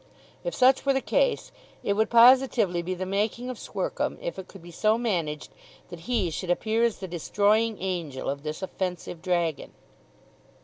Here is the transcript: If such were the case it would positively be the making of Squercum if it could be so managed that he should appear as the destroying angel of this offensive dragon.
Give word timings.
If 0.43 0.55
such 0.55 0.83
were 0.83 0.93
the 0.93 0.99
case 0.99 1.51
it 1.83 1.93
would 1.93 2.09
positively 2.09 2.81
be 2.81 2.95
the 2.95 3.05
making 3.05 3.51
of 3.51 3.59
Squercum 3.59 4.17
if 4.19 4.39
it 4.39 4.47
could 4.47 4.63
be 4.63 4.71
so 4.71 4.97
managed 4.97 5.51
that 5.89 6.09
he 6.09 6.31
should 6.31 6.49
appear 6.49 6.83
as 6.83 6.97
the 6.97 7.07
destroying 7.07 7.77
angel 7.79 8.27
of 8.27 8.41
this 8.41 8.63
offensive 8.63 9.21
dragon. 9.21 9.73